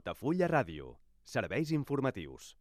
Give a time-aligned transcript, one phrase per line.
[0.00, 0.94] Altafulla Ràdio.
[1.28, 2.54] Serveis informatius.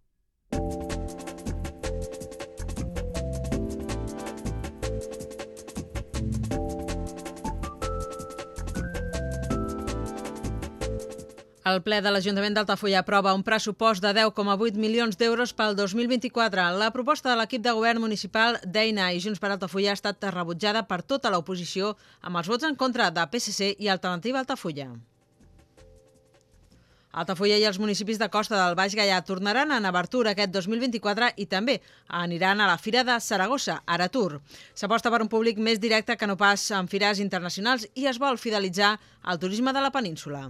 [11.69, 16.65] El ple de l'Ajuntament d'Altafulla aprova un pressupost de 10,8 milions d'euros pel 2024.
[16.81, 20.83] La proposta de l'equip de govern municipal d'Eina i Junts per Altafulla ha estat rebutjada
[20.92, 24.89] per tota l'oposició amb els vots en contra de PSC i Alternativa Altafulla.
[27.11, 31.47] Altafulla i els municipis de Costa del Baix Gaià tornaran en obertura aquest 2024 i
[31.50, 31.79] també
[32.22, 34.41] aniran a la Fira de Saragossa, Aratur.
[34.77, 38.38] S'aposta per un públic més directe que no pas en fires internacionals i es vol
[38.38, 40.50] fidelitzar el turisme de la península.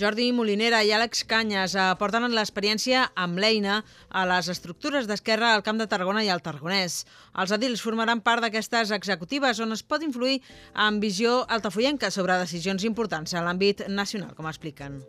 [0.00, 5.76] Jordi Molinera i Àlex Canyes aporten l'experiència amb l'eina a les estructures d'esquerra al Camp
[5.76, 7.02] de Tarragona i al Tarragonès.
[7.36, 10.38] Els edils formaran part d'aquestes executives on es pot influir
[10.72, 15.02] amb visió altafollenca sobre decisions importants a l'àmbit nacional, com expliquen.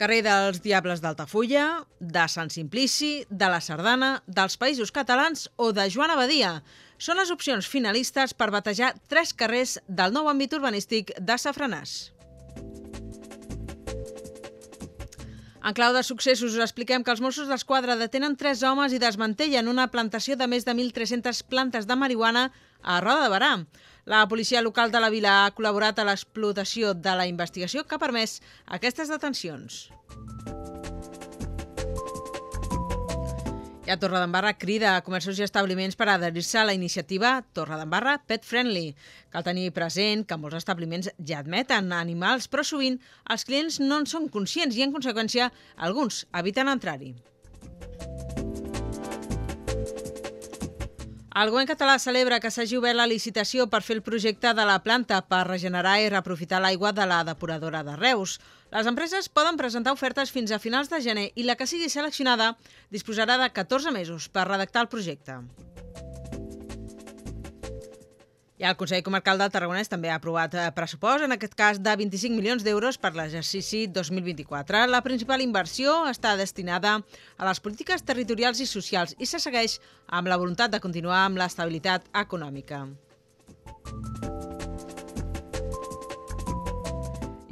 [0.00, 5.84] Carrer dels Diables d'Altafulla, de Sant Simplici, de la Sardana, dels Països Catalans o de
[5.92, 6.56] Joan Abadia
[7.02, 12.12] són les opcions finalistes per batejar tres carrers del nou àmbit urbanístic de Safranàs.
[15.62, 19.70] En clau de successos us expliquem que els Mossos d'Esquadra detenen tres homes i desmantellen
[19.70, 22.48] una plantació de més de 1.300 plantes de marihuana
[22.82, 23.52] a Roda de Barà.
[24.06, 28.02] La policia local de la vila ha col·laborat a l'explotació de la investigació que ha
[28.02, 29.84] permès aquestes detencions.
[33.86, 38.92] A Torredembarra crida a comerços i establiments per adherir-se a la iniciativa Torredembarra Pet Friendly.
[39.34, 44.06] Cal tenir present que molts establiments ja admeten animals, però sovint els clients no en
[44.06, 47.14] són conscients i, en conseqüència, alguns eviten entrar-hi.
[51.32, 54.82] El govern català celebra que s'hagi obert la licitació per fer el projecte de la
[54.84, 58.36] planta per regenerar i reaprofitar l'aigua de la depuradora de Reus.
[58.72, 62.54] Les empreses poden presentar ofertes fins a finals de gener i la que sigui seleccionada
[62.94, 65.36] disposarà de 14 mesos per redactar el projecte.
[68.62, 71.96] I el Consell Comarcal del Tarragonès també ha aprovat eh, pressupost, en aquest cas de
[71.98, 74.86] 25 milions d'euros per l'exercici 2024.
[74.88, 76.94] La principal inversió està destinada
[77.36, 81.42] a les polítiques territorials i socials i se segueix amb la voluntat de continuar amb
[81.42, 82.86] l'estabilitat econòmica.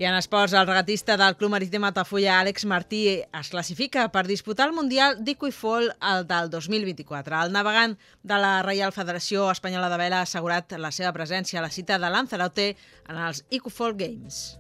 [0.00, 4.70] I en esports, el regatista del Club Marítim Altafulla, Àlex Martí, es classifica per disputar
[4.70, 7.42] el Mundial d'Equifol el del 2024.
[7.44, 11.66] El navegant de la Reial Federació Espanyola de Vela ha assegurat la seva presència a
[11.66, 12.70] la cita de Lanzarote
[13.10, 14.56] en els Equifol Games.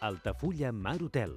[0.00, 1.36] Altafulla Mar Hotel.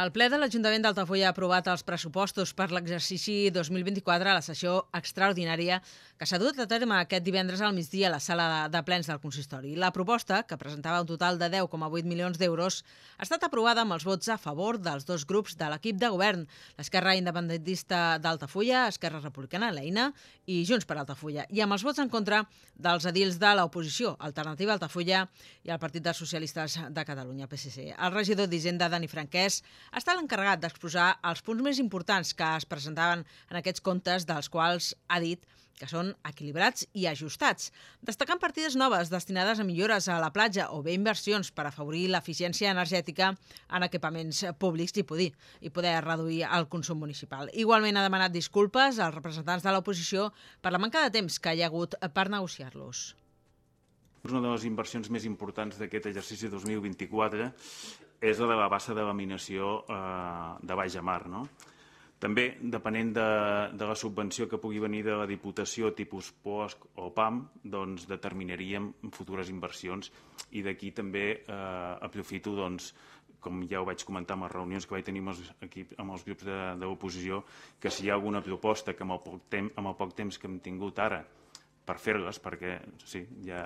[0.00, 4.76] El ple de l'Ajuntament d'Altafulla ha aprovat els pressupostos per l'exercici 2024 a la sessió
[4.96, 5.80] extraordinària
[6.20, 9.22] que s'ha dut a terme aquest divendres al migdia a la sala de, plens del
[9.22, 9.70] consistori.
[9.72, 12.82] La proposta, que presentava un total de 10,8 milions d'euros,
[13.16, 16.42] ha estat aprovada amb els vots a favor dels dos grups de l'equip de govern,
[16.76, 20.10] l'Esquerra Independentista d'Altafulla, Esquerra Republicana, l'EINA
[20.44, 22.42] i Junts per Altafulla, i amb els vots en contra
[22.76, 25.22] dels edils de l'oposició, Alternativa Altafulla
[25.64, 27.94] i el Partit dels Socialistes de Catalunya, PSC.
[27.96, 29.62] El regidor d'Hisenda, Dani Franquès,
[29.96, 34.92] estat l'encarregat d'exposar els punts més importants que es presentaven en aquests comptes, dels quals
[35.08, 37.70] ha dit que són equilibrats i ajustats,
[38.04, 42.72] destacant partides noves destinades a millores a la platja o bé inversions per afavorir l'eficiència
[42.72, 43.32] energètica
[43.68, 45.30] en equipaments públics i poder,
[45.60, 47.48] i poder reduir el consum municipal.
[47.54, 50.30] Igualment ha demanat disculpes als representants de l'oposició
[50.60, 53.10] per la manca de temps que hi ha hagut per negociar-los.
[54.28, 57.46] Una de les inversions més importants d'aquest exercici 2024
[58.20, 61.22] és la de la bassa de laminació eh, de Baix a Mar.
[61.32, 61.46] No?
[62.20, 63.28] També, depenent de,
[63.80, 68.90] de la subvenció que pugui venir de la Diputació tipus POSC o PAM, doncs determinaríem
[69.16, 70.12] futures inversions
[70.52, 71.54] i d'aquí també eh,
[72.04, 72.90] aprofito doncs,
[73.40, 76.12] com ja ho vaig comentar en les reunions que vaig tenir amb els, aquí, amb
[76.12, 77.40] els grups de, de l'oposició,
[77.80, 80.36] que si hi ha alguna proposta que amb el, poc temps, amb el poc temps
[80.36, 81.22] que hem tingut ara
[81.88, 82.76] per fer-les, perquè
[83.08, 83.64] sí, ja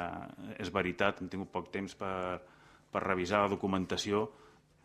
[0.63, 2.39] és veritat, hem tingut poc temps per,
[2.95, 4.29] per revisar la documentació,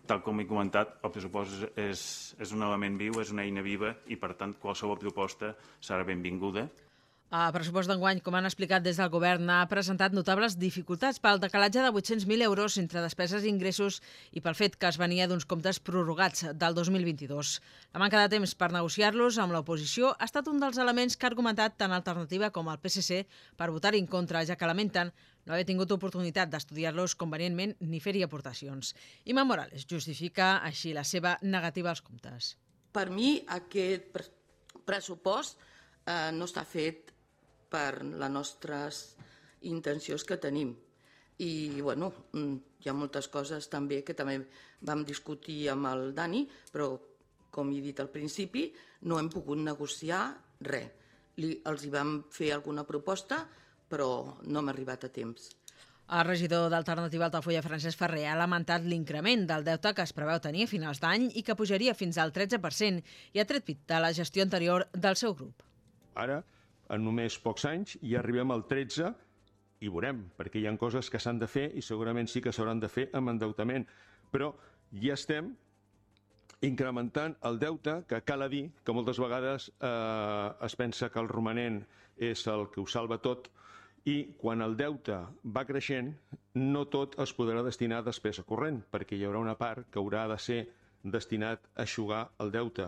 [0.10, 2.04] tal com he comentat, el pressupost és,
[2.42, 6.68] és un element viu, és una eina viva i, per tant, qualsevol proposta serà benvinguda
[7.30, 11.84] el pressupost d'enguany, com han explicat des del govern, ha presentat notables dificultats pel decalatge
[11.84, 14.00] de 800.000 euros entre despeses i ingressos
[14.34, 17.52] i pel fet que es venia d'uns comptes prorrogats del 2022.
[17.94, 21.30] La manca de temps per negociar-los amb l'oposició ha estat un dels elements que ha
[21.30, 23.28] argumentat tant Alternativa com el PSC
[23.62, 25.14] per votar en contra, ja que lamenten
[25.50, 28.92] no haver tingut oportunitat d'estudiar-los convenientment ni fer-hi aportacions.
[29.26, 32.52] Ima Morales justifica així la seva negativa als comptes.
[32.94, 34.20] Per mi aquest
[34.86, 35.58] pressupost
[36.06, 37.10] eh, no està fet
[37.74, 39.00] per les nostres
[39.66, 40.76] intencions que tenim.
[41.42, 44.38] I, bueno, mm, hi ha moltes coses també que també
[44.86, 46.92] vam discutir amb el Dani, però,
[47.50, 48.68] com he dit al principi,
[49.10, 50.28] no hem pogut negociar
[50.62, 50.94] res.
[51.42, 53.48] Li, els hi vam fer alguna proposta,
[53.90, 55.50] però no hem arribat a temps.
[56.10, 60.66] El regidor d'Alternativa Altafulla, Francesc Ferrer, ha lamentat l'increment del deute que es preveu tenir
[60.66, 63.04] a finals d'any i que pujaria fins al 13%
[63.38, 65.62] i ha tret pit de la gestió anterior del seu grup.
[66.18, 66.42] Ara
[66.90, 69.12] en només pocs anys i arribem al 13
[69.86, 72.82] i veurem, perquè hi ha coses que s'han de fer i segurament sí que s'hauran
[72.82, 73.86] de fer amb endeutament.
[74.34, 74.50] Però
[75.04, 75.54] ja estem
[76.66, 81.84] incrementant el deute, que cal dir que moltes vegades eh, es pensa que el romanent
[82.18, 83.48] és el que ho salva tot,
[84.10, 85.18] i quan el deute
[85.56, 86.08] va creixent,
[86.56, 90.22] no tot es podrà destinar a despesa corrent, perquè hi haurà una part que haurà
[90.32, 90.62] de ser
[91.04, 92.86] destinat a aixugar el deute.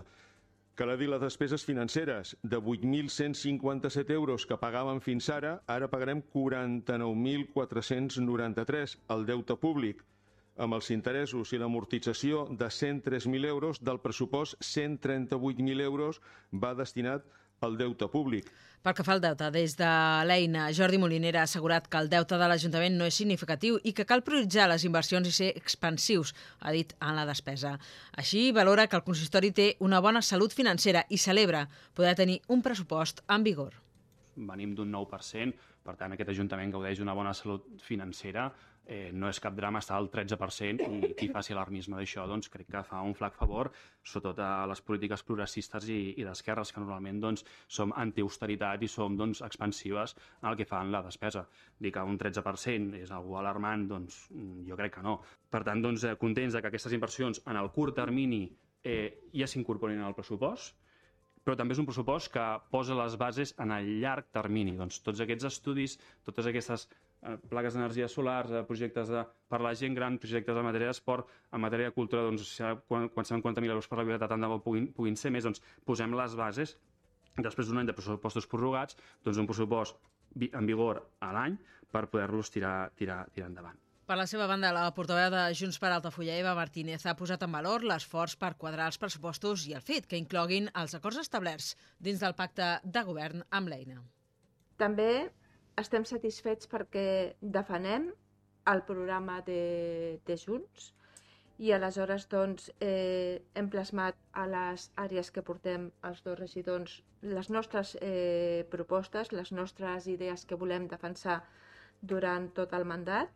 [0.80, 8.98] Cal dir les despeses financeres de 8.157 euros que pagàvem fins ara, ara pagarem 49.493
[9.16, 9.98] al deute públic
[10.58, 16.22] amb els interessos i l'amortització de 103.000 euros del pressupost 138.000 euros
[16.64, 17.28] va destinat
[17.62, 18.50] al deute públic.
[18.82, 19.90] Pel que fa al deute, des de
[20.26, 24.08] l'eina, Jordi Molinera ha assegurat que el deute de l'Ajuntament no és significatiu i que
[24.10, 26.34] cal prioritzar les inversions i ser expansius,
[26.66, 27.76] ha dit en la despesa.
[28.18, 32.66] Així, valora que el consistori té una bona salut financera i celebra poder tenir un
[32.66, 33.78] pressupost en vigor.
[34.50, 35.54] Venim d'un 9%,
[35.86, 38.50] per tant, aquest Ajuntament gaudeix d'una bona salut financera,
[38.86, 42.70] eh, no és cap drama estar al 13% i qui faci alarmisme d'això doncs, crec
[42.72, 43.72] que fa un flac favor
[44.04, 49.18] sobretot a les polítiques progressistes i, i d'esquerres que normalment doncs, som antiausteritat i som
[49.18, 51.46] doncs, expansives en el que fan la despesa.
[51.80, 54.24] Dir que un 13% és algú alarmant, doncs
[54.68, 55.20] jo crec que no.
[55.52, 58.48] Per tant, doncs, eh, contents de que aquestes inversions en el curt termini
[58.84, 60.76] eh, ja s'incorporin al pressupost,
[61.46, 62.44] però també és un pressupost que
[62.74, 64.76] posa les bases en el llarg termini.
[64.78, 66.88] Doncs tots aquests estudis, totes aquestes
[67.50, 71.62] plaques d'energia solar, eh, projectes de, per la gent gran, projectes en matèria d'esport, en
[71.62, 72.56] matèria de cultura, doncs,
[72.88, 75.46] quan, quan seran 40.000 euros per la biblioteca, tant de bo puguin, puguin ser més,
[75.46, 76.78] doncs posem les bases,
[77.38, 80.02] després d'un any de pressupostos prorrogats, doncs un pressupost
[80.50, 81.58] en vigor a l'any
[81.92, 83.78] per poder-los tirar, tirar, tirar endavant.
[84.08, 87.54] Per la seva banda, la portaveu de Junts per Altafulla, Eva Martínez, ha posat en
[87.54, 92.20] valor l'esforç per quadrar els pressupostos i el fet que incloguin els acords establerts dins
[92.20, 94.02] del pacte de govern amb l'EINA.
[94.82, 95.30] També
[95.82, 97.06] estem satisfets perquè
[97.42, 98.10] defenem
[98.72, 100.92] el programa de, de Junts
[101.62, 107.50] i aleshores doncs, eh, hem plasmat a les àrees que portem els dos regidors les
[107.54, 111.42] nostres eh, propostes, les nostres idees que volem defensar
[112.02, 113.30] durant tot el mandat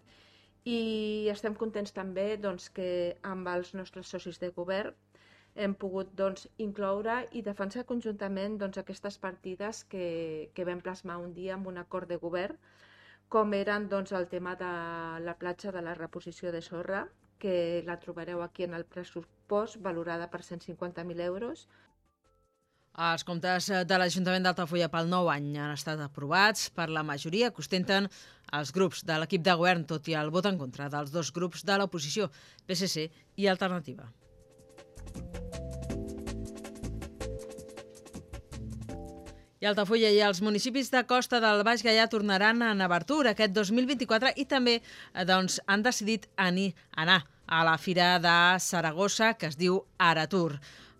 [0.65, 2.89] i estem contents també doncs, que
[3.21, 4.95] amb els nostres socis de govern
[5.55, 11.33] hem pogut doncs, incloure i defensar conjuntament doncs, aquestes partides que, que vam plasmar un
[11.33, 12.59] dia amb un acord de govern,
[13.31, 14.71] com eren doncs, el tema de
[15.23, 17.05] la platja de la reposició de sorra,
[17.39, 21.67] que la trobareu aquí en el pressupost, valorada per 150.000 euros.
[23.05, 27.59] Els comptes de l'Ajuntament d'Altafulla pel nou any han estat aprovats per la majoria que
[27.63, 28.07] ostenten
[28.55, 31.65] els grups de l'equip de govern, tot i el vot en contra dels dos grups
[31.67, 32.29] de l'oposició,
[32.67, 34.07] PSC i Alternativa.
[39.63, 44.33] I Altafulla i els municipis de costa del Baix Gaià tornaran a Navartur aquest 2024
[44.35, 49.79] i també eh, doncs, han decidit anar a la Fira de Saragossa, que es diu
[49.97, 50.57] Aratur.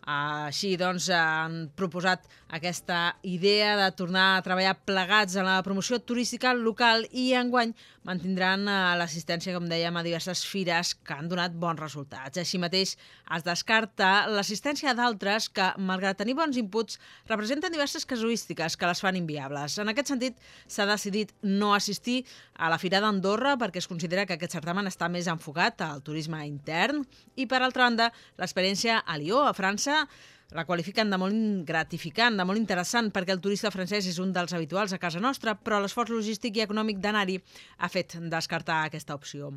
[0.07, 6.53] Així, doncs, han proposat aquesta idea de tornar a treballar plegats en la promoció turística
[6.55, 11.81] local i enguany mantindran eh, l'assistència, com dèiem, a diverses fires que han donat bons
[11.81, 12.37] resultats.
[12.41, 12.95] Així mateix,
[13.35, 19.17] es descarta l'assistència d'altres que, malgrat tenir bons inputs, representen diverses casuístiques que les fan
[19.19, 19.79] inviables.
[19.81, 22.21] En aquest sentit, s'ha decidit no assistir
[22.55, 26.39] a la Fira d'Andorra perquè es considera que aquest certamen està més enfocat al turisme
[26.47, 27.03] intern
[27.35, 30.05] i, per altra banda, l'experiència a Lió, a França,
[30.53, 34.53] la qualifiquen de molt gratificant, de molt interessant, perquè el turista francès és un dels
[34.53, 37.39] habituals a casa nostra, però l'esforç logístic i econòmic d'anar-hi
[37.77, 39.55] ha fet descartar aquesta opció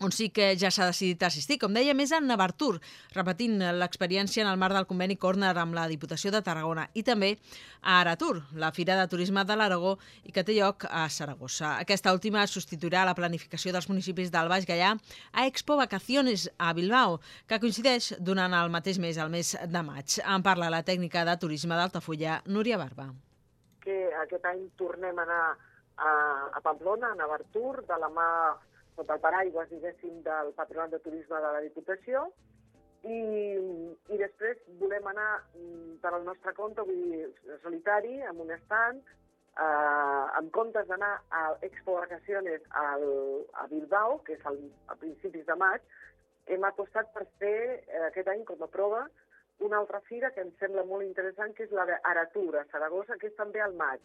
[0.00, 2.78] on sí que ja s'ha decidit assistir, com deia, més a Navartur,
[3.14, 7.34] repetint l'experiència en el marc del conveni Corner amb la Diputació de Tarragona i també
[7.82, 11.76] a Aratur, la Fira de Turisme de l'Aragó i que té lloc a Saragossa.
[11.82, 14.94] Aquesta última substituirà la planificació dels municipis del Baix Gallà
[15.32, 20.18] a Expo Vacaciones a Bilbao, que coincideix durant el mateix mes, el mes de maig.
[20.24, 23.10] En parla la tècnica de turisme d'Altafulla, Núria Barba.
[23.82, 25.42] Que aquest any tornem a anar
[25.98, 26.10] a,
[26.54, 28.28] a Pamplona, a Navartur, de la mà
[28.98, 32.26] sota el paraigües, diguéssim, del Patronat de Turisme de la Diputació,
[33.06, 33.18] i,
[34.10, 37.28] i després volem anar mm, per al nostre compte, vull dir,
[37.62, 39.14] solitari, amb un stand,
[39.54, 43.06] eh, en comptes d'anar a Expo Vacaciones al,
[43.54, 44.58] a Bilbao, que és al,
[44.90, 45.86] a principis de maig,
[46.48, 49.06] hem apostat per fer eh, aquest any com a prova
[49.62, 53.30] una altra fira que em sembla molt interessant, que és la d'Aratur, a Saragossa, que
[53.30, 54.02] és també al maig.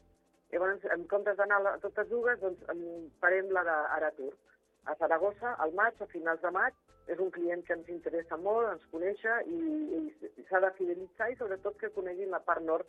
[0.53, 2.65] Llavors, en comptes d'anar a totes dues, doncs
[3.21, 4.33] farem la d'Aratur
[4.85, 6.73] a Saragossa al maig, a finals de maig.
[7.11, 9.57] És un client que ens interessa molt, ens conèixer i,
[10.39, 12.87] i s'ha de fidelitzar i sobretot que coneguin la part nord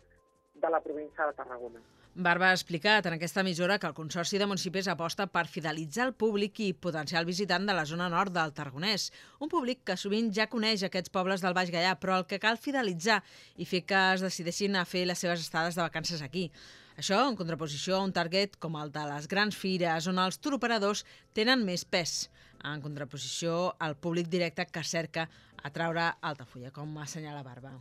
[0.54, 1.80] de la província de Tarragona.
[2.14, 6.14] Barba ha explicat en aquesta emissora que el Consorci de Municipis aposta per fidelitzar el
[6.14, 9.08] públic i potencial visitant de la zona nord del Tarragonès.
[9.42, 12.60] Un públic que sovint ja coneix aquests pobles del Baix Gallà, però el que cal
[12.62, 13.18] fidelitzar
[13.58, 16.52] i fer que es decideixin a fer les seves estades de vacances aquí.
[16.94, 21.02] Això en contraposició a un target com el de les grans fires, on els turoperadors
[21.34, 22.28] tenen més pes,
[22.62, 25.26] en contraposició al públic directe que cerca
[25.66, 27.72] atraure Altafulla, com assenyala Barba.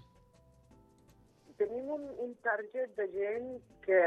[1.61, 3.51] Tenim un, un target de gent
[3.85, 4.01] que,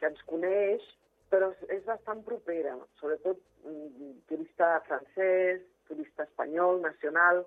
[0.00, 0.82] que ens coneix,
[1.30, 7.44] però és bastant propera, sobretot mm, turista francès, turista espanyol, nacional,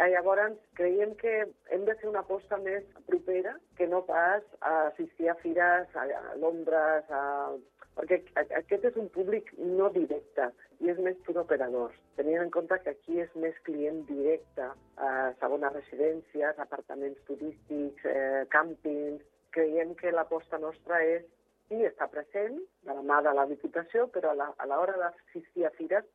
[0.00, 1.32] llavors, creiem que
[1.70, 6.06] hem de fer una aposta més propera que no pas a assistir a fires a
[6.40, 7.52] Londres, a...
[7.96, 10.48] perquè aquest és un públic no directe
[10.80, 15.10] i és més per operadors, tenint en compte que aquí és més client directe, a
[15.42, 19.28] segones residències, apartaments turístics, eh, càmpings...
[19.52, 21.26] Creiem que l'aposta nostra és
[21.68, 22.54] sí, està present
[22.88, 26.06] de la mà de la Diputació, però a l'hora d'assistir a fires,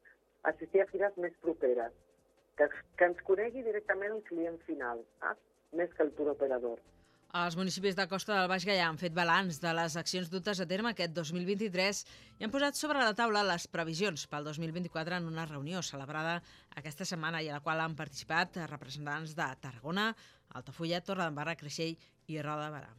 [0.49, 1.93] assistir a fires més properes
[2.57, 5.43] que, que ens conegui directament el client final, saps?
[5.75, 6.79] més que el tour operador.
[7.37, 10.65] Els municipis de Costa del Baix Gaià han fet balanç de les accions dutes a
[10.69, 11.99] terme aquest 2023
[12.39, 16.37] i han posat sobre la taula les previsions pel 2024 en una reunió celebrada
[16.79, 20.13] aquesta setmana i a la qual han participat representants de Tarragona,
[20.55, 21.99] Altafulla, Torredembarra, Creixell
[22.31, 22.95] i Roda de Barà.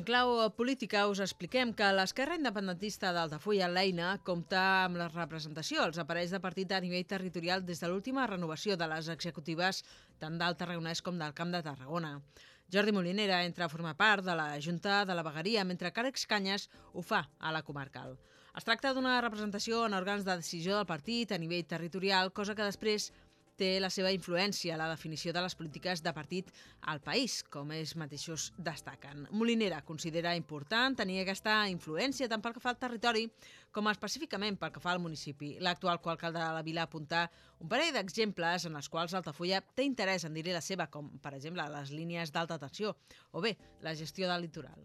[0.00, 5.98] En clau política us expliquem que l'esquerra independentista d'Altafulla, l'EINA, compta amb la representació als
[6.00, 9.82] aparells de partit a nivell territorial des de l'última renovació de les executives
[10.22, 12.14] tant del Tarragonès com del Camp de Tarragona.
[12.72, 16.70] Jordi Molinera entra a formar part de la Junta de la Vegueria, mentre Àlex Canyes
[16.94, 18.16] ho fa a la comarcal.
[18.56, 22.64] Es tracta d'una representació en òrgans de decisió del partit a nivell territorial, cosa que
[22.64, 23.12] després
[23.60, 26.48] té la seva influència a la definició de les polítiques de partit
[26.92, 29.26] al país, com ells mateixos destaquen.
[29.36, 33.26] Molinera considera important tenir aquesta influència tant pel que fa al territori
[33.74, 35.52] com específicament pel que fa al municipi.
[35.60, 37.26] L'actual alcalde de la vila apunta
[37.60, 41.34] un parell d'exemples en els quals Altafulla té interès en dir-hi la seva, com per
[41.36, 42.96] exemple les línies d'alta tensió
[43.32, 44.80] o bé la gestió del litoral.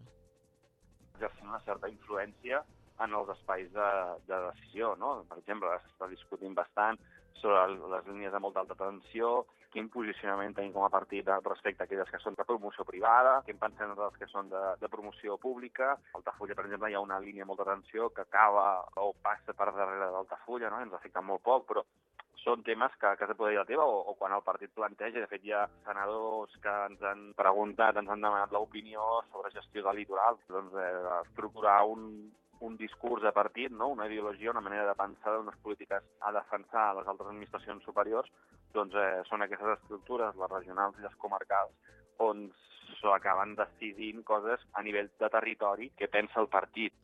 [1.16, 2.60] Exercint una certa influència
[3.04, 3.90] en els espais de,
[4.28, 4.94] de decisió.
[5.00, 5.22] No?
[5.30, 7.00] Per exemple, s'està discutint bastant
[7.40, 11.86] sobre les línies de molta alta tensió, quin posicionament tenim com a partit respecte a
[11.86, 14.88] aquelles que són de promoció privada, què en pensem de les que són de, de
[14.92, 15.92] promoció pública.
[15.96, 18.66] A Altafulla, per exemple, hi ha una línia de molta tensió que acaba
[19.02, 20.80] o passa per darrere d'Altafulla, no?
[20.80, 21.84] ens afecta molt poc, però
[22.46, 24.70] són temes que, que has de poder dir la teva o, o quan el partit
[24.72, 29.52] planteja, de fet hi ha senadors que ens han preguntat, ens han demanat l'opinió sobre
[29.54, 30.92] gestió del litoral, doncs eh,
[31.24, 32.06] estructurar un,
[32.60, 33.88] un discurs de partit, no?
[33.88, 38.30] una ideologia, una manera de pensar unes polítiques a defensar a les altres administracions superiors,
[38.74, 41.74] doncs eh, són aquestes estructures, les regionals i les comarcals,
[42.18, 42.48] on
[43.06, 46.94] o acaben decidint coses a nivell de territori que pensa el partit.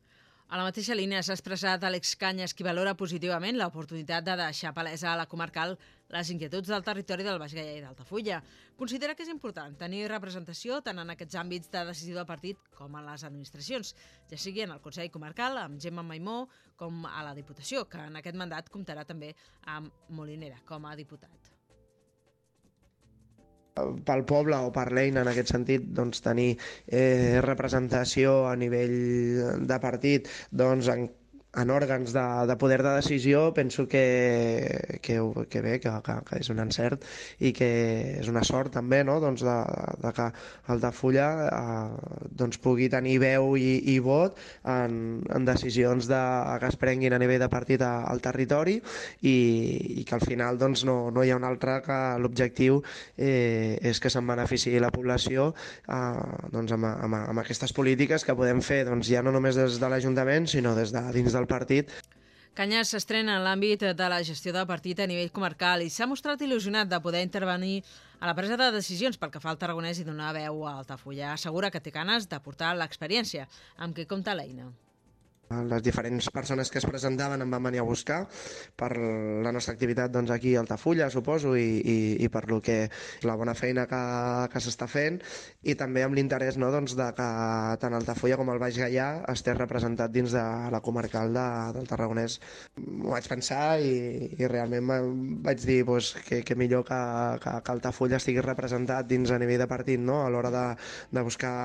[0.52, 5.12] A la mateixa línia s'ha expressat Àlex Canyes, qui valora positivament l'oportunitat de deixar palesa
[5.12, 5.78] a la comarcal
[6.12, 8.42] les inquietuds del territori del Baix Gaià i d'Altafulla.
[8.78, 12.98] Considera que és important tenir representació tant en aquests àmbits de decisió del partit com
[12.98, 13.94] en les administracions,
[14.30, 16.44] ja sigui en el Consell Comarcal, amb Gemma Maimó,
[16.76, 19.32] com a la Diputació, que en aquest mandat comptarà també
[19.72, 21.52] amb Molinera com a diputat
[24.04, 29.78] pel poble o per l'eina en aquest sentit doncs, tenir eh, representació a nivell de
[29.80, 31.06] partit doncs, en
[31.54, 36.38] en òrgans de, de poder de decisió penso que, que, que bé, que, que, que
[36.40, 37.04] és un encert
[37.44, 37.68] i que
[38.22, 39.18] és una sort també no?
[39.20, 39.56] doncs de,
[40.00, 40.28] de que
[40.72, 46.22] el de Fulla eh, doncs pugui tenir veu i, i vot en, en decisions de,
[46.62, 48.78] que es prenguin a nivell de partit al territori
[49.20, 49.36] i,
[50.00, 52.80] i que al final doncs, no, no hi ha un altre que l'objectiu
[53.16, 55.50] eh, és que se'n beneficiï la població
[55.84, 59.76] eh, doncs amb, amb, amb aquestes polítiques que podem fer doncs, ja no només des
[59.82, 61.90] de l'Ajuntament sinó des de dins del partit.
[62.52, 66.42] Canyes s'estrena en l'àmbit de la gestió del partit a nivell comarcal i s'ha mostrat
[66.44, 67.78] il·lusionat de poder intervenir
[68.20, 71.32] a la presa de decisions pel que fa al Tarragonès i donar veu a Altafulla.
[71.32, 74.68] Assegura que té ganes d'aportar l'experiència amb què compta l'eina.
[75.52, 78.22] Les diferents persones que es presentaven em van venir a buscar
[78.78, 82.88] per la nostra activitat doncs, aquí a Altafulla, suposo, i, i, i per lo que
[83.28, 84.00] la bona feina que,
[84.52, 85.20] que s'està fent
[85.62, 87.28] i també amb l'interès no, doncs, de que
[87.84, 91.46] tant Altafulla com el Baix Gaià estés representat dins de la comarcal de,
[91.76, 92.38] del Tarragonès.
[92.80, 94.88] M'ho vaig pensar i, i realment
[95.44, 97.00] vaig dir doncs, que, que millor que,
[97.44, 100.22] que, que Altafulla estigui representat dins a nivell de partit no?
[100.24, 100.68] a l'hora de,
[101.12, 101.56] de buscar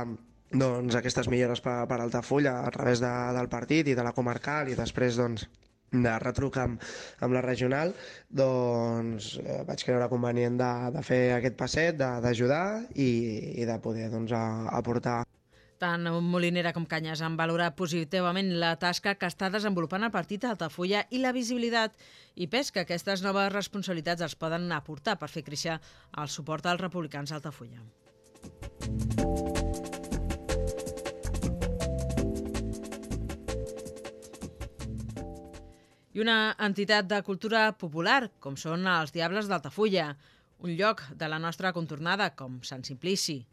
[0.52, 4.72] doncs, aquestes millores per, per Altafulla a través de, del partit i de la comarcal
[4.72, 5.48] i després doncs,
[5.92, 6.82] de retruc amb,
[7.24, 7.94] amb la regional,
[8.28, 13.10] doncs eh, vaig creure convenient de, de fer aquest passet, d'ajudar i,
[13.62, 15.22] i de poder doncs, aportar
[15.78, 20.56] tant Molinera com Canyes han valorat positivament la tasca que està desenvolupant el partit a
[20.56, 21.94] Altafulla i la visibilitat
[22.36, 25.78] i pes que aquestes noves responsabilitats els poden aportar per fer créixer
[26.18, 27.86] el suport als republicans a Altafulla.
[36.18, 40.16] I una entitat de cultura popular, com són els Diables d'Altafulla,
[40.66, 43.44] un lloc de la nostra contornada, com Sant Simplici,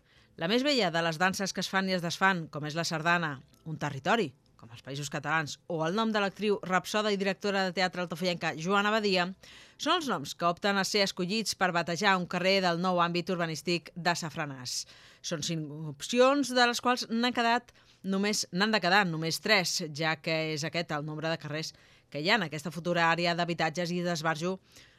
[0.40, 2.86] la més vella de les danses que es fan i es desfan, com és la
[2.88, 3.34] sardana,
[3.68, 7.76] un territori, com els Països Catalans, o el nom de l'actriu, rapsoda i directora de
[7.76, 9.28] teatre altafollenca Joana Badia,
[9.76, 13.28] són els noms que opten a ser escollits per batejar un carrer del nou àmbit
[13.34, 14.86] urbanístic de Safranàs.
[15.20, 20.16] Són cinc opcions, de les quals n'han quedat només n'han de quedar només tres, ja
[20.16, 21.74] que és aquest el nombre de carrers
[22.14, 24.52] que hi ha en aquesta futura àrea d'habitatges i d'esbarjo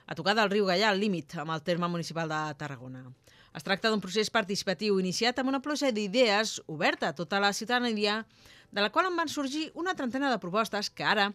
[0.05, 3.05] a tocar del riu Gallà, al límit amb el terme municipal de Tarragona.
[3.55, 8.17] Es tracta d'un procés participatiu iniciat amb una plosa d'idees oberta a tota la ciutadania,
[8.67, 11.29] de la qual en van sorgir una trentena de propostes que ara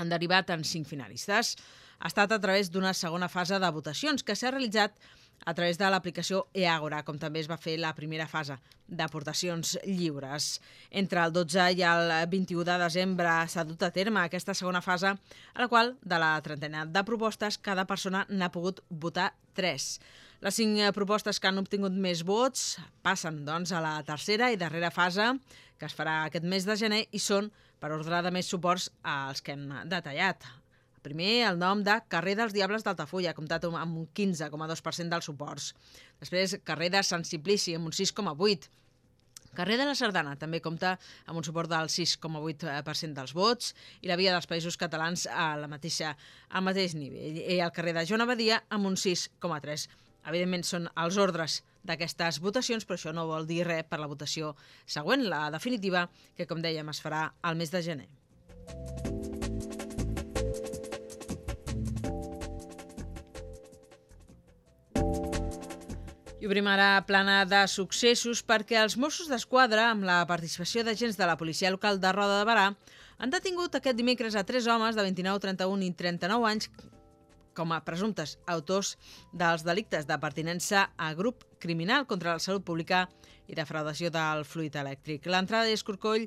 [0.00, 1.58] han derivat en cinc finalistes.
[2.00, 4.96] Ha estat a través d'una segona fase de votacions que s'ha realitzat
[5.44, 10.60] a través de l'aplicació eAgora, com també es va fer la primera fase d'aportacions lliures.
[10.90, 15.14] Entre el 12 i el 21 de desembre s'ha dut a terme aquesta segona fase,
[15.14, 19.98] a la qual, de la trentena de propostes, cada persona n'ha pogut votar tres.
[20.42, 24.90] Les cinc propostes que han obtingut més vots passen doncs, a la tercera i darrera
[24.90, 25.28] fase,
[25.78, 29.42] que es farà aquest mes de gener, i són, per ordre de més suports, als
[29.42, 30.61] que hem detallat.
[31.02, 35.72] Primer, el nom de Carrer dels Diables d'Altafulla, comptat amb un 15,2% dels suports.
[36.22, 38.70] Després, Carrer de Sant Simplici, amb un 6,8%.
[39.52, 40.94] Carrer de la Sardana també compta
[41.26, 45.68] amb un suport del 6,8% dels vots i la Via dels Països Catalans a la
[45.68, 46.14] mateixa,
[46.48, 47.36] al mateix nivell.
[47.36, 49.98] I el carrer de Joan Abadia amb un 6,3%.
[50.30, 54.54] Evidentment són els ordres d'aquestes votacions, però això no vol dir res per la votació
[54.86, 56.06] següent, la definitiva,
[56.38, 58.08] que com dèiem es farà al mes de gener.
[66.42, 71.28] I obrim ara plana de successos perquè els Mossos d'Esquadra, amb la participació d'agents de
[71.30, 72.64] la policia local de Roda de Barà,
[73.22, 76.66] han detingut aquest dimecres a tres homes de 29, 31 i 39 anys
[77.54, 78.96] com a presumptes autors
[79.30, 83.04] dels delictes de pertinença a grup criminal contra la salut pública
[83.46, 85.30] i defraudació del fluid elèctric.
[85.30, 86.26] L'entrada i escorcoll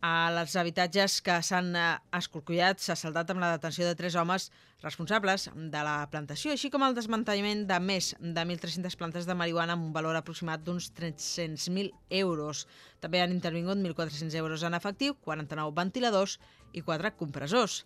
[0.00, 4.48] a els habitatges que s'han eh, escorcollat s'ha saldat amb la detenció de tres homes
[4.82, 9.74] responsables de la plantació, així com el desmantellament de més de 1.300 plantes de marihuana
[9.74, 11.90] amb un valor aproximat d'uns 300.000
[12.22, 12.66] euros.
[13.02, 16.38] També han intervingut 1.400 euros en efectiu, 49 ventiladors
[16.72, 17.82] i 4 compressors.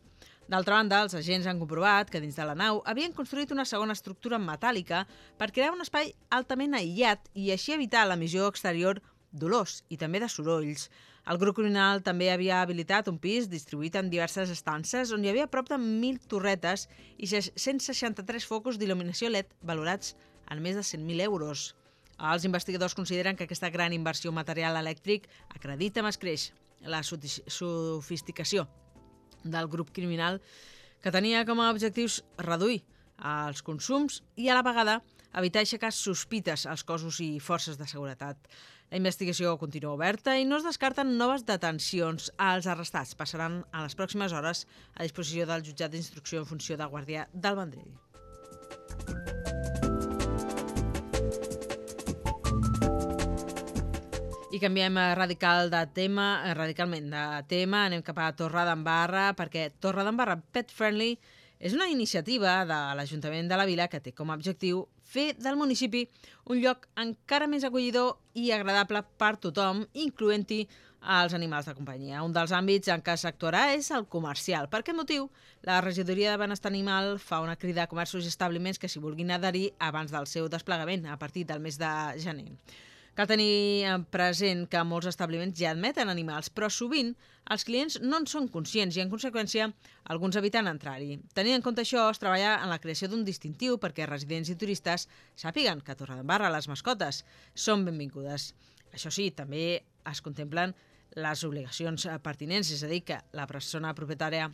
[0.53, 3.95] D'altra banda, els agents han comprovat que dins de la nau havien construït una segona
[3.97, 5.07] estructura metàl·lica
[5.39, 9.01] per crear un espai altament aïllat i així evitar l'emissió exterior
[9.33, 10.89] d'olors i també de sorolls.
[11.31, 15.51] El grup criminal també havia habilitat un pis distribuït en diverses estances on hi havia
[15.51, 20.17] prop de 1.000 torretes i 163 focus d'il·luminació LED valorats
[20.51, 21.73] en més de 100.000 euros.
[22.23, 26.51] Els investigadors consideren que aquesta gran inversió material elèctric acredita més creix
[26.83, 28.67] la sofisticació
[29.43, 30.41] del grup criminal
[31.03, 32.83] que tenia com a objectius reduir
[33.23, 35.01] els consums i a la vegada
[35.39, 38.37] evitar aixecar sospites als cossos i forces de seguretat.
[38.93, 42.27] La investigació continua oberta i no es descarten noves detencions.
[42.37, 46.89] Els arrestats passaran a les pròximes hores a disposició del jutjat d'instrucció en funció de
[46.93, 47.95] Guàrdia del Vendrell.
[54.53, 59.31] I canviem eh, radical de tema, eh, radicalment de tema, anem cap a Torre d'Embarra,
[59.41, 61.15] perquè Torre d'Embarra Pet Friendly
[61.57, 65.59] és una iniciativa de l'Ajuntament de la Vila que té com a objectiu fer del
[65.61, 66.07] municipi
[66.51, 70.65] un lloc encara més acollidor i agradable per tothom, incloent-hi
[71.03, 72.23] als animals de companyia.
[72.23, 74.69] Un dels àmbits en què s'actuarà és el comercial.
[74.71, 75.29] Per aquest motiu,
[75.67, 79.35] la Regidoria de Benestar Animal fa una crida a comerços i establiments que s'hi vulguin
[79.35, 82.53] adherir abans del seu desplegament, a partir del mes de gener.
[83.13, 87.11] Cal tenir present que molts establiments ja admeten animals, però sovint
[87.53, 89.67] els clients no en són conscients i, en conseqüència,
[90.15, 91.19] alguns eviten entrar-hi.
[91.37, 95.05] Tenint en compte això, es treballa en la creació d'un distintiu perquè residents i turistes
[95.37, 97.21] sàpiguen que a Torredembarra les mascotes
[97.53, 98.55] són benvingudes.
[98.97, 100.73] Això sí, també es contemplen
[101.21, 104.49] les obligacions pertinents, és a dir, que la persona propietària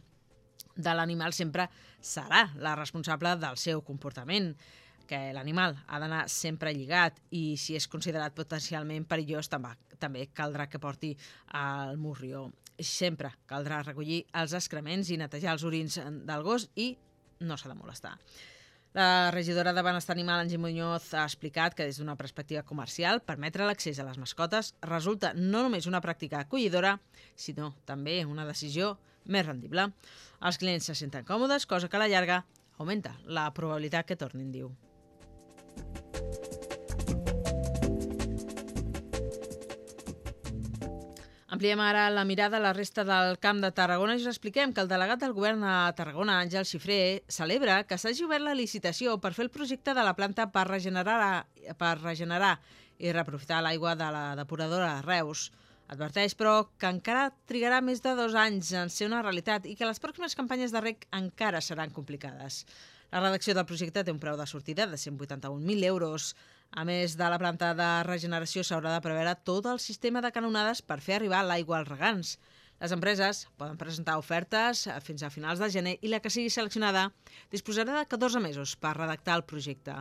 [0.74, 1.68] de l'animal sempre
[2.02, 4.50] serà la responsable del seu comportament
[5.08, 10.68] que l'animal ha d'anar sempre lligat i si és considerat potencialment perillós també, també caldrà
[10.68, 11.14] que porti
[11.56, 12.48] el morrió.
[12.78, 16.92] Sempre caldrà recollir els excrements i netejar els orins del gos i
[17.40, 18.14] no s'ha de molestar.
[18.98, 23.66] La regidora de Benestar Animal, Angie Muñoz, ha explicat que des d'una perspectiva comercial, permetre
[23.68, 26.96] l'accés a les mascotes resulta no només una pràctica acollidora,
[27.36, 28.96] sinó també una decisió
[29.28, 29.90] més rendible.
[30.40, 32.44] Els clients se senten còmodes, cosa que a la llarga
[32.78, 34.72] augmenta la probabilitat que tornin, diu.
[41.59, 44.78] Ampliem ara la mirada a la resta del Camp de Tarragona i us expliquem que
[44.85, 46.98] el delegat del govern a Tarragona, Àngel Xifré,
[47.35, 51.48] celebra que s'hagi obert la licitació per fer el projecte de la planta per regenerar,
[51.81, 52.52] per regenerar
[53.02, 55.48] i reaprofitar l'aigua de la depuradora de Reus.
[55.90, 59.88] Adverteix, però, que encara trigarà més de dos anys en ser una realitat i que
[59.88, 62.66] les pròximes campanyes de rec encara seran complicades.
[63.08, 66.34] La redacció del projecte té un preu de sortida de 181.000 euros.
[66.76, 70.82] A més de la planta de regeneració, s'haurà de preveure tot el sistema de canonades
[70.84, 72.34] per fer arribar l'aigua als regants.
[72.78, 77.08] Les empreses poden presentar ofertes fins a finals de gener i la que sigui seleccionada
[77.50, 79.96] disposarà de 14 mesos per redactar el projecte.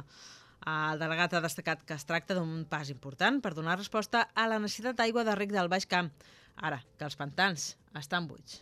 [0.68, 4.60] El delegat ha destacat que es tracta d'un pas important per donar resposta a la
[4.60, 6.12] necessitat d'aigua de rec del Baix Camp,
[6.60, 8.60] ara que els pantans estan buits.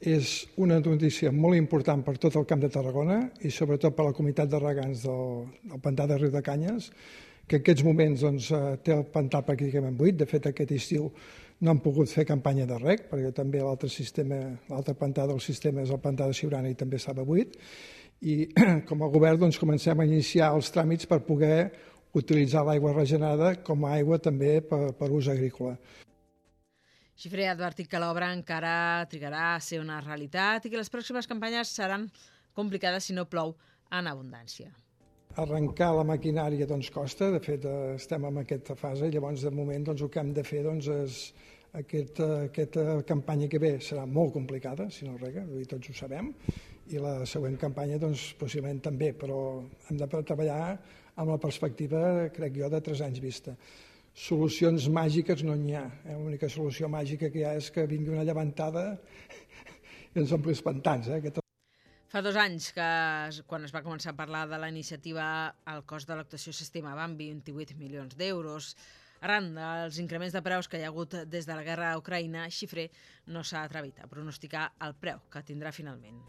[0.00, 4.12] És una notícia molt important per tot el Camp de Tarragona i sobretot per la
[4.12, 6.90] comunitat de regants del, del pantà de Riu de Canyes,
[7.48, 10.18] que en aquests moments doncs, eh, té el pantà pràcticament buit.
[10.20, 11.08] De fet, aquest estiu
[11.60, 15.80] no han pogut fer campanya de rec, perquè també l'altre sistema, l'altre pantà del sistema
[15.80, 17.56] és el pantà de Siurana i també estava buit.
[18.20, 18.50] I
[18.88, 21.70] com a govern doncs, comencem a iniciar els tràmits per poder
[22.16, 25.78] utilitzar l'aigua regenerada com a aigua també per, per ús agrícola.
[27.16, 31.28] Xifré ha advertit que l'obra encara trigarà a ser una realitat i que les pròximes
[31.30, 32.10] campanyes seran
[32.56, 33.54] complicades si no plou
[33.96, 34.68] en abundància.
[35.40, 39.88] Arrencar la maquinària doncs, costa, de fet eh, estem en aquesta fase, llavors de moment
[39.88, 41.18] doncs, el que hem de fer doncs, és
[41.80, 46.30] aquest, aquesta campanya que ve serà molt complicada, si no rega, i tots ho sabem,
[46.92, 49.40] i la següent campanya doncs, possiblement també, però
[49.88, 50.76] hem de treballar
[51.16, 53.56] amb la perspectiva, crec jo, de tres anys vista
[54.16, 55.86] solucions màgiques no n'hi ha.
[56.08, 56.16] Eh?
[56.16, 58.86] L'única solució màgica que hi ha és que vingui una llevantada
[60.14, 61.10] i ens ompli els pantans.
[61.10, 61.20] Eh?
[61.20, 61.44] Aquesta...
[62.08, 62.86] Fa dos anys que,
[63.50, 65.26] quan es va començar a parlar de la iniciativa,
[65.68, 68.72] el cost de l'actuació s'estimava en 28 milions d'euros.
[69.20, 72.48] Arran dels increments de preus que hi ha hagut des de la guerra a Ucraïna,
[72.52, 72.88] Xifré
[73.32, 76.22] no s'ha atrevit a pronosticar el preu que tindrà finalment.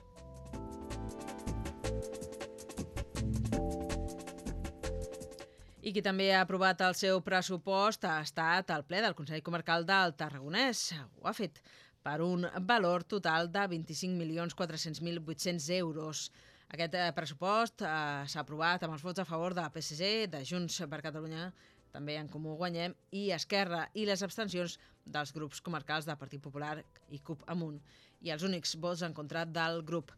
[5.87, 9.85] I qui també ha aprovat el seu pressupost ha estat el ple del Consell Comarcal
[9.87, 10.81] del Tarragonès.
[11.21, 11.61] Ho ha fet
[12.03, 16.25] per un valor total de 25.400.800 euros.
[16.75, 17.93] Aquest eh, pressupost eh,
[18.27, 21.53] s'ha aprovat amb els vots a favor de PSC, de Junts per Catalunya,
[21.93, 24.75] també en Comú Guanyem, i Esquerra, i les abstencions
[25.07, 26.81] dels grups comarcals de Partit Popular
[27.15, 27.79] i CUP Amunt
[28.27, 30.11] i els únics vots en contra del grup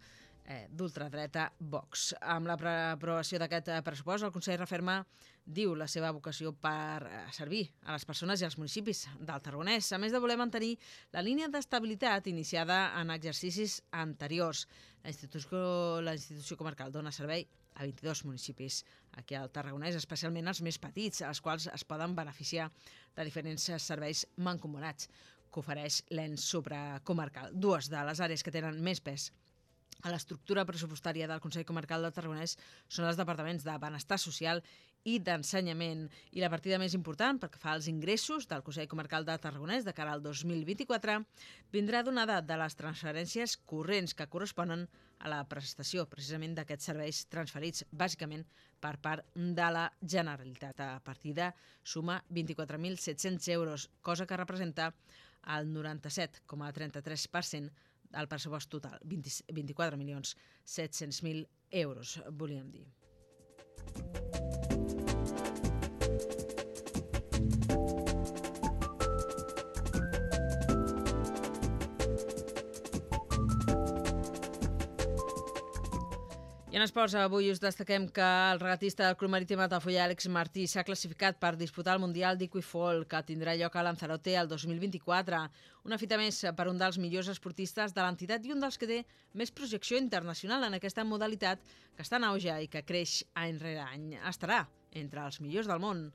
[0.49, 2.13] eh, d'ultradreta Vox.
[2.19, 4.97] Amb l'aprovació d'aquest eh, pressupost, el Consell referma,
[5.45, 9.91] diu, la seva vocació per eh, servir a les persones i als municipis del Tarragonès,
[9.93, 10.75] a més de voler mantenir
[11.13, 14.65] la línia d'estabilitat iniciada en exercicis anteriors.
[15.03, 18.83] La institució, la institució comarcal dona servei a 22 municipis
[19.21, 22.71] aquí al Tarragonès, especialment els més petits, els quals es poden beneficiar
[23.15, 25.07] de diferents serveis mancomunats
[25.49, 27.53] que ofereix l'ENS supracomarcal.
[27.53, 29.29] Dues de les àrees que tenen més pes
[30.03, 32.55] a l'estructura pressupostària del Consell Comarcal del Tarragonès
[32.87, 34.63] són els departaments de Benestar Social
[35.07, 36.07] i d'Ensenyament.
[36.35, 39.93] I la partida més important, perquè fa els ingressos del Consell Comarcal de Tarragonès de
[39.95, 41.19] cara al 2024,
[41.73, 44.87] vindrà donada de les transferències corrents que corresponen
[45.19, 48.45] a la prestació precisament d'aquests serveis transferits bàsicament
[48.79, 50.79] per part de la Generalitat.
[50.79, 54.93] A partida suma 24.700 euros, cosa que representa
[55.55, 57.71] el 97,33%
[58.17, 61.47] el pressupost total, 20, 24 milions 700.000
[61.83, 62.87] euros, volíem dir.
[76.79, 80.85] En esports, avui us destaquem que el regatista del Club Marítim Altafulla, Àlex Martí, s'ha
[80.87, 85.41] classificat per disputar el Mundial d'Equifol, que tindrà lloc a Lanzarote el 2024.
[85.89, 89.01] Una fita més per un dels millors esportistes de l'entitat i un dels que té
[89.35, 93.83] més projecció internacional en aquesta modalitat que està en auge i que creix any rere
[93.83, 94.13] any.
[94.31, 94.63] Estarà
[94.95, 96.07] entre els millors del món.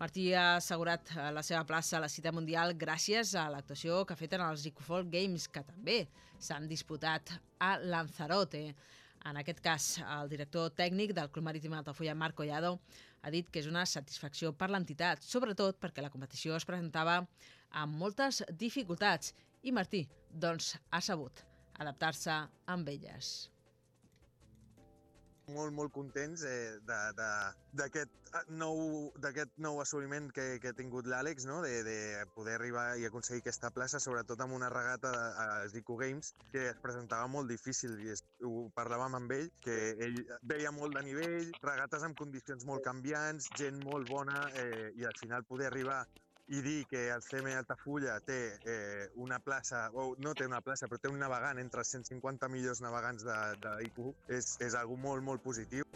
[0.00, 4.24] Martí ha assegurat la seva plaça a la cita mundial gràcies a l'actuació que ha
[4.24, 6.06] fet en els Equifol Games, que també
[6.40, 8.70] s'han disputat a Lanzarote.
[9.26, 9.86] En aquest cas,
[10.20, 12.76] el director tècnic del Club Marítim Altafulla, Marc Collado,
[13.22, 17.18] ha dit que és una satisfacció per l'entitat, sobretot perquè la competició es presentava
[17.82, 19.34] amb moltes dificultats.
[19.66, 21.42] I Martí, doncs, ha sabut
[21.82, 22.38] adaptar-se
[22.70, 23.34] amb elles
[25.52, 29.12] molt, molt contents eh, d'aquest eh, nou,
[29.62, 31.60] nou assoliment que, que ha tingut l'Àlex, no?
[31.64, 31.96] de, de
[32.34, 35.12] poder arribar i aconseguir aquesta plaça, sobretot amb una regata
[35.44, 39.78] a Zico Games, que es presentava molt difícil i es, ho parlàvem amb ell, que
[40.08, 45.06] ell veia molt de nivell, regates amb condicions molt canviants, gent molt bona eh, i
[45.06, 46.04] al final poder arribar
[46.48, 50.86] i dir que el CM Altafulla té eh, una plaça, o no té una plaça,
[50.86, 54.04] però té un navegant entre els 150 millors navegants d'IQ,
[54.38, 55.86] és, és algo molt, molt positiu.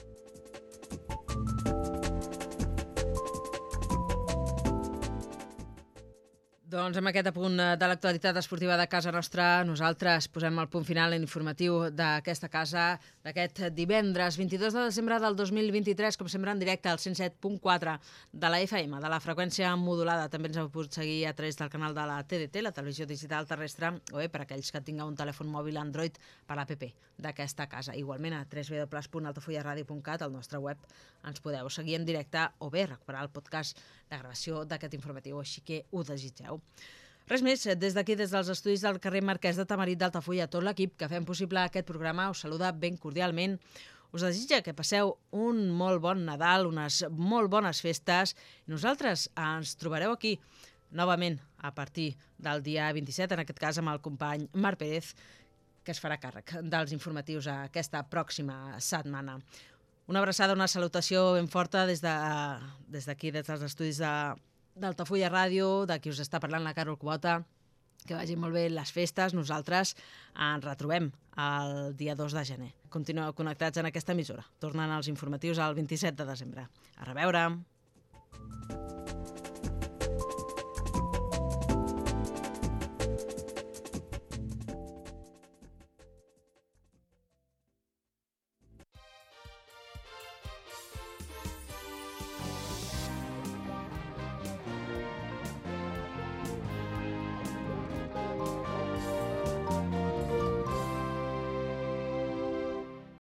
[6.70, 10.85] Doncs amb aquest apunt eh, de l'actualitat esportiva de casa nostra, nosaltres posem el punt
[10.87, 12.85] final en informatiu d'aquesta casa
[13.24, 17.96] d'aquest divendres 22 de desembre del 2023, com sempre en directe al 107.4
[18.44, 20.28] de la FM, de la freqüència modulada.
[20.30, 23.50] També ens heu pogut seguir a través del canal de la TDT, la televisió digital
[23.50, 27.96] terrestre, o bé per aquells que tingueu un telèfon mòbil Android per l'APP d'aquesta casa.
[27.98, 30.78] Igualment a www.altafullaradio.cat, al nostre web,
[31.26, 35.62] ens podeu seguir en directe o bé recuperar el podcast de gravació d'aquest informatiu, així
[35.66, 36.61] que ho desitgeu.
[37.31, 40.96] Res més, des d'aquí, des dels estudis del carrer Marquès de Tamarit d'Altafulla, tot l'equip
[40.99, 43.55] que fem possible aquest programa us saluda ben cordialment.
[44.11, 48.35] Us desitja que passeu un molt bon Nadal, unes molt bones festes.
[48.66, 50.40] Nosaltres ens trobareu aquí
[50.90, 55.12] novament a partir del dia 27, en aquest cas amb el company Marc Pérez,
[55.85, 59.38] que es farà càrrec dels informatius aquesta pròxima setmana.
[60.11, 65.85] Una abraçada, una salutació ben forta des d'aquí, de, des, des dels estudis d'Altafulla Ràdio,
[65.87, 67.37] de qui us està parlant la Carol Quota,
[68.03, 69.38] que vagin molt bé les festes.
[69.38, 69.94] Nosaltres
[70.35, 72.73] ens retrobem el dia 2 de gener.
[72.90, 74.49] Continueu connectats en aquesta emissora.
[74.59, 76.66] Tornen els informatius al 27 de desembre.
[76.99, 77.46] A reveure!